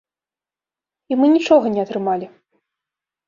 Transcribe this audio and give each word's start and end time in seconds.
І 1.11 1.17
мы 1.19 1.29
нічога 1.35 1.65
не 1.75 1.81
атрымалі. 1.85 2.27